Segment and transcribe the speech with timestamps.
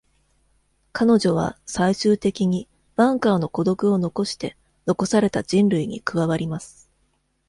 [0.93, 6.89] 彼女は、最終的に、バンカーの孤独を残して、残された人類に加わります。